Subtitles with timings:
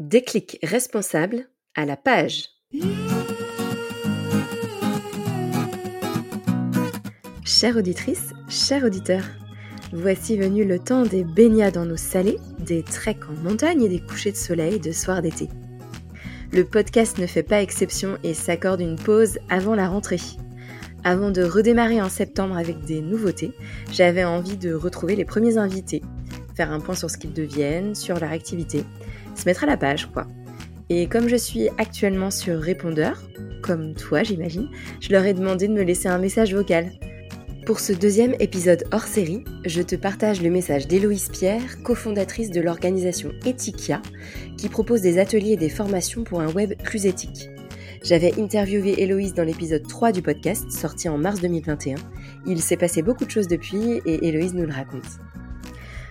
[0.00, 1.46] Déclic responsable
[1.76, 2.48] à la page.
[7.44, 9.22] Chère auditrice, chers auditeurs,
[9.92, 14.00] voici venu le temps des baignades en eau salée, des treks en montagne et des
[14.00, 15.48] couchers de soleil de soir d'été.
[16.52, 20.20] Le podcast ne fait pas exception et s'accorde une pause avant la rentrée.
[21.04, 23.52] Avant de redémarrer en septembre avec des nouveautés,
[23.92, 26.02] j'avais envie de retrouver les premiers invités,
[26.56, 28.84] faire un point sur ce qu'ils deviennent, sur leur activité,
[29.34, 30.26] se mettre à la page quoi.
[30.90, 33.22] Et comme je suis actuellement sur répondeur,
[33.62, 34.68] comme toi j'imagine,
[35.00, 36.92] je leur ai demandé de me laisser un message vocal.
[37.66, 42.60] Pour ce deuxième épisode hors série, je te partage le message d'Héloïse Pierre, cofondatrice de
[42.60, 44.02] l'organisation Ethikia,
[44.58, 47.48] qui propose des ateliers et des formations pour un web plus éthique.
[48.04, 51.96] J'avais interviewé Héloïse dans l'épisode 3 du podcast, sorti en mars 2021.
[52.46, 55.23] Il s'est passé beaucoup de choses depuis et Héloïse nous le raconte.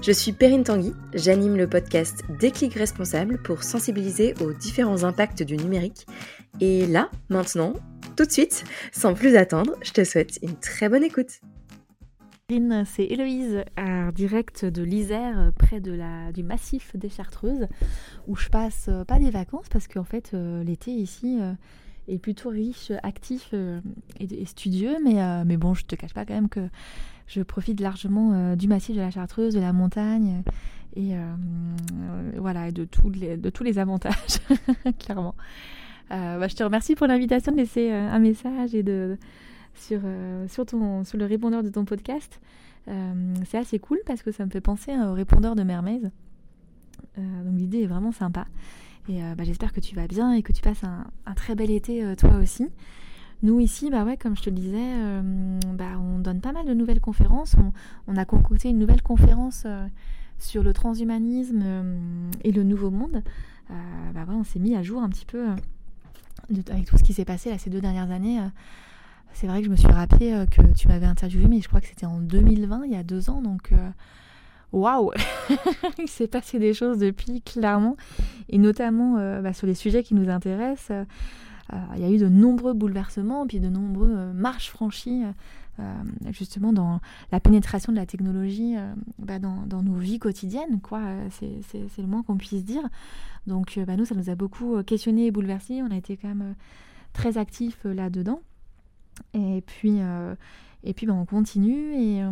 [0.00, 5.56] Je suis Perrine Tanguy, j'anime le podcast Déclic Responsable pour sensibiliser aux différents impacts du
[5.56, 6.06] numérique.
[6.60, 7.74] Et là, maintenant,
[8.16, 11.40] tout de suite, sans plus attendre, je te souhaite une très bonne écoute.
[12.46, 13.64] Perrine, c'est Héloïse,
[14.14, 17.66] direct de l'Isère, près de la, du massif des Chartreuses,
[18.26, 21.52] où je passe euh, pas des vacances parce qu'en fait, euh, l'été ici, euh,
[22.08, 23.80] est plutôt riche, actif euh,
[24.18, 24.96] et, studieux.
[25.04, 26.68] Mais, euh, mais bon, je te cache pas quand même que
[27.26, 30.42] je profite largement euh, du massif de la Chartreuse, de la montagne
[30.96, 31.14] et
[32.36, 34.40] voilà, de, tous les, de tous les avantages,
[34.98, 35.36] clairement.
[36.10, 39.16] Bah, je te remercie pour l'invitation de laisser un message et de,
[39.74, 40.00] sur,
[40.48, 42.40] sur, ton, sur le répondeur de ton podcast.
[43.44, 46.10] c'est assez cool parce que ça me fait penser au répondeur de Mermaids.
[47.16, 48.48] donc l'idée est vraiment sympa.
[49.08, 51.70] Et euh, bah, j'espère que tu vas bien et que tu passes un, très bel
[51.70, 52.68] été euh, toi aussi.
[53.42, 56.66] Nous ici, bah ouais, comme je te le disais, euh, bah, on donne pas mal
[56.66, 57.54] de nouvelles conférences.
[58.06, 59.66] On, a concocté une nouvelle conférence
[60.38, 61.62] sur le transhumanisme
[62.42, 63.22] et le nouveau monde.
[63.68, 65.46] bah on s'est mis à jour un petit peu
[66.68, 68.40] avec tout ce qui s'est passé là, ces deux dernières années.
[69.34, 71.86] c'est vrai que je me suis rappelé que tu m'avais interviewé, mais je crois que
[71.86, 73.40] c'était en 2020, il y a deux ans.
[73.40, 73.70] Donc
[74.72, 75.10] waouh
[75.98, 77.96] Il s'est passé des choses depuis, clairement,
[78.48, 80.90] et notamment euh, bah, sur les sujets qui nous intéressent.
[80.90, 81.04] Euh,
[81.96, 85.22] il y a eu de nombreux bouleversements, puis de nombreuses euh, marches franchies,
[86.32, 86.98] justement dans
[87.30, 88.74] la pénétration de la technologie
[89.20, 91.00] bah, dans, nos vies quotidiennes, quoi.
[91.30, 92.82] C'est le moins qu'on puisse dire.
[93.46, 95.80] Donc, bah, nous, ça nous a beaucoup questionné et bouleversé.
[95.84, 96.56] On a été quand même
[97.12, 98.40] très actifs là-dedans.
[99.34, 100.00] Et puis,
[100.94, 101.94] puis ben, on continue.
[101.94, 102.30] Et euh,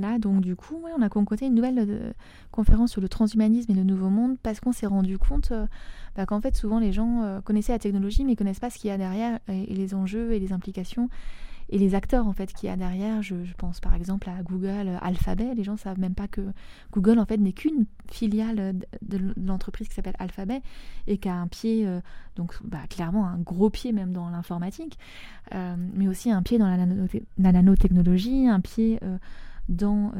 [0.00, 2.12] là donc du coup on a concocté une nouvelle euh,
[2.50, 5.66] conférence sur le transhumanisme et le nouveau monde parce qu'on s'est rendu compte euh,
[6.16, 8.92] bah, qu'en fait souvent les gens connaissaient la technologie mais connaissent pas ce qu'il y
[8.92, 11.08] a derrière et les enjeux et les implications
[11.70, 13.22] et les acteurs en fait qu'il y a derrière.
[13.22, 15.54] Je, pense par exemple à Google, Alphabet.
[15.54, 16.40] Les gens savent même pas que
[16.92, 20.62] Google en fait n'est qu'une filiale de, l'entreprise qui s'appelle Alphabet
[21.06, 22.00] et qui a un pied, euh,
[22.36, 24.98] donc bah, clairement un gros pied même dans l'informatique,
[25.54, 29.18] euh, mais aussi un pied dans la, nanotechnologie, un pied euh,
[29.68, 30.12] dans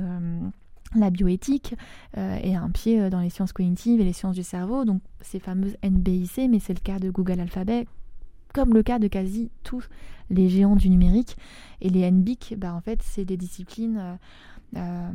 [0.95, 1.75] la bioéthique
[2.17, 5.77] et un pied dans les sciences cognitives et les sciences du cerveau, donc ces fameuses
[5.83, 7.87] NBIC, mais c'est le cas de Google Alphabet,
[8.59, 9.89] comme le cas de quasi tous
[10.31, 11.37] les géants du numérique.
[11.81, 14.15] Et les NBIC, bah, en fait, c'est des disciplines euh,
[14.77, 15.11] euh,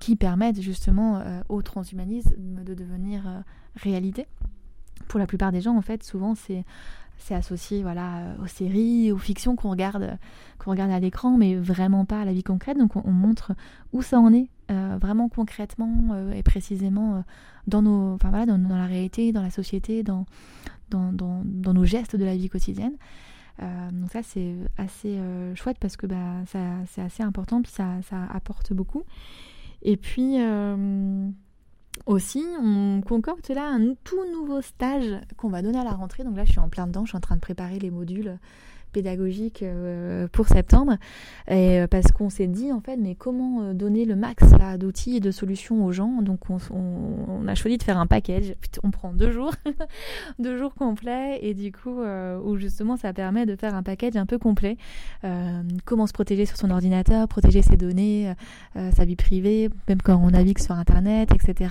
[0.00, 3.42] qui permettent justement euh, au transhumanisme de devenir
[3.74, 4.26] réalité.
[5.08, 6.64] Pour la plupart des gens, en fait, souvent, c'est
[7.20, 10.18] c'est associé voilà aux séries, aux fictions qu'on regarde
[10.58, 12.78] qu'on regarde à l'écran, mais vraiment pas à la vie concrète.
[12.78, 13.54] Donc on, montre
[13.92, 17.24] où ça en est vraiment concrètement et précisément
[17.66, 20.26] dans nos, enfin voilà, dans, la réalité, dans la société, dans
[20.90, 22.94] dans, dans, dans nos gestes de la vie quotidienne.
[23.60, 26.44] Euh, donc ça c'est assez euh, chouette parce que bah,
[26.86, 29.02] c'est assez important puis ça, ça, apporte beaucoup.
[29.82, 31.28] Et puis euh,
[32.06, 36.24] aussi on concocte là un tout nouveau stage qu'on va donner à la rentrée.
[36.24, 38.38] Donc là je suis en plein dedans, je suis en train de préparer les modules
[38.98, 40.96] pédagogique euh, pour septembre.
[41.52, 44.44] Euh, parce qu'on s'est dit, en fait, mais comment euh, donner le max
[44.78, 46.20] d'outils et de solutions aux gens?
[46.20, 48.54] Donc, on, a choisi de faire un package.
[48.82, 49.52] On prend deux jours,
[50.38, 52.00] deux jours complets, et du coup,
[52.44, 54.76] où justement, ça permet de faire un package un peu complet.
[55.84, 58.32] comment se protéger sur son ordinateur, protéger ses données,
[58.74, 61.70] sa vie privée, même quand on navigue sur Internet, etc.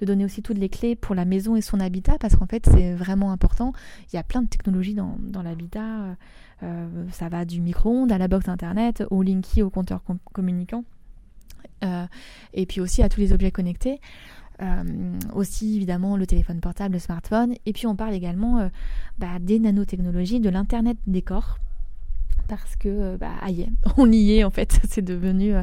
[0.00, 2.64] De donner aussi toutes les clés pour la maison et son habitat, parce qu'en fait,
[2.72, 3.72] c'est vraiment important.
[4.12, 6.16] Il y a plein de technologies dans l'habitat.
[6.62, 10.02] Euh, ça va du micro-ondes à la box internet, au Linky, au compteur
[10.32, 10.84] communicant,
[11.84, 12.06] euh,
[12.52, 14.00] et puis aussi à tous les objets connectés.
[14.62, 18.68] Euh, aussi évidemment le téléphone portable, le smartphone, et puis on parle également
[19.18, 21.58] bah, des nanotechnologies, de l'internet des corps,
[22.46, 25.54] parce que bah, aïe, on y est en fait, c'est devenu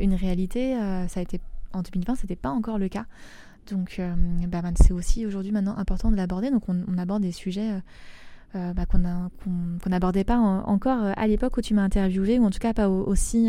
[0.00, 0.74] une réalité.
[1.08, 1.40] ça a été
[1.74, 3.04] en 2020, c'était pas encore le cas
[3.70, 4.00] Donc
[4.48, 6.50] bah, c'est aussi aujourd'hui maintenant important de l'aborder.
[6.50, 7.82] Donc on, aborde des sujets
[8.54, 12.74] bah, qu'on n'abordait pas encore à l'époque où tu m'as interviewé, ou en tout cas
[12.74, 13.48] pas aussi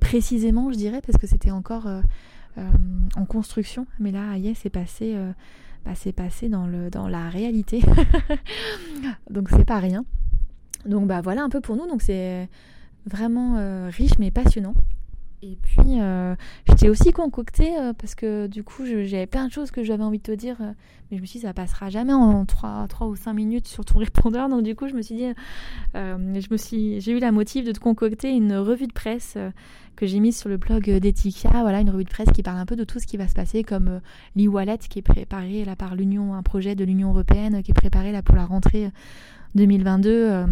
[0.00, 1.86] précisément, je dirais, parce que c'était encore
[2.56, 3.86] en construction.
[4.00, 5.16] Mais là, yes, c'est passé,
[5.84, 7.80] bah, passé dans, le, dans la réalité.
[9.30, 10.04] Donc c'est pas rien.
[10.86, 11.86] Donc bah voilà un peu pour nous.
[11.86, 12.48] Donc c'est
[13.06, 14.74] vraiment euh, riche mais passionnant.
[15.44, 16.36] Et puis, euh,
[16.68, 20.04] je t'ai aussi concocté euh, parce que du coup, j'avais plein de choses que j'avais
[20.04, 20.56] envie de te dire,
[21.10, 23.84] mais je me suis dit, ça passera jamais en 3, 3 ou 5 minutes sur
[23.84, 24.48] ton répondeur.
[24.48, 25.32] Donc, du coup, je me suis dit,
[25.94, 29.36] je me suis, j'ai eu la motive de te concocter une revue de presse
[29.96, 31.50] que j'ai mise sur le blog d'Etika.
[31.50, 33.34] Voilà, une revue de presse qui parle un peu de tout ce qui va se
[33.34, 34.00] passer, comme
[34.36, 38.12] l'e-wallet qui est préparé là par l'Union, un projet de l'Union européenne qui est préparé
[38.12, 38.92] là pour la rentrée
[39.54, 40.44] 2022.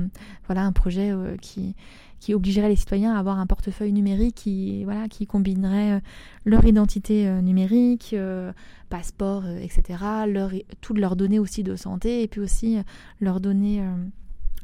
[0.46, 1.74] voilà, un projet qui
[2.20, 6.00] qui obligerait les citoyens à avoir un portefeuille numérique qui, voilà, qui combinerait euh,
[6.44, 8.52] leur identité euh, numérique, euh,
[8.90, 9.98] passeport, etc.,
[10.28, 10.50] leur,
[10.80, 12.78] toutes leurs données aussi de santé, et puis aussi
[13.20, 13.82] leurs données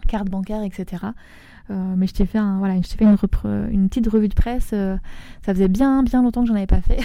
[0.09, 1.05] carte bancaire, etc.
[1.69, 3.17] mais je t'ai fait, voilà, je fait une,
[3.71, 4.71] une, petite revue de presse.
[4.71, 4.99] ça
[5.55, 6.99] faisait bien, bien longtemps que j'en avais pas fait.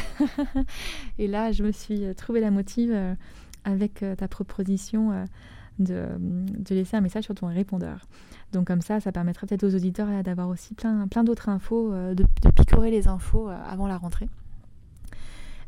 [1.20, 2.92] et là, je me suis trouvé la motive
[3.66, 5.28] avec ta proposition
[5.80, 6.06] de,
[6.70, 8.08] laisser un message sur ton répondeur.
[8.54, 12.14] Donc comme ça, ça permettrait peut-être aux auditeurs d'avoir aussi plein, plein d'autres infos, euh,
[12.14, 12.26] de,
[12.56, 14.30] picorer les infos euh, avant la rentrée.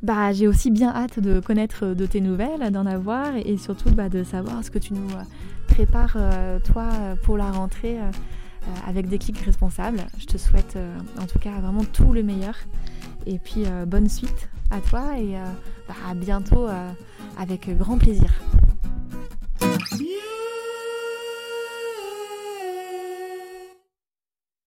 [0.02, 4.10] Bah, j'ai aussi bien hâte de connaître de tes nouvelles, d'en avoir et, surtout bah,
[4.10, 5.24] de savoir ce que tu nous euh,
[5.68, 6.18] prépares
[6.66, 6.90] toi
[7.24, 7.98] pour la rentrée
[8.86, 10.02] avec des clics responsables.
[10.20, 10.78] Je te souhaite
[11.20, 12.56] en tout cas vraiment tout le meilleur
[13.26, 15.34] et puis bonne suite à toi et
[15.88, 16.68] bah, à bientôt
[17.40, 18.32] avec grand plaisir.